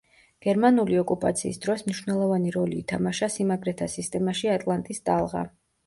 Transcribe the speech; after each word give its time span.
გერმანული 0.45 0.97
ოკუპაციის 1.01 1.61
დროს 1.67 1.85
მნიშვნელოვანი 1.89 2.55
როლი 2.57 2.81
ითამაშა 2.87 3.33
სიმაგრეთა 3.37 3.93
სისტემაში 4.01 4.55
„ატლანტის 4.59 5.09
ტალღა“. 5.09 5.51